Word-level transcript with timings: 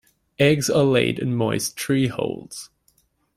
Eggs 0.39 0.67
are 0.67 0.83
laid 0.83 1.19
in 1.19 1.35
moist 1.35 1.77
tree 1.77 2.07
holes. 2.07 2.71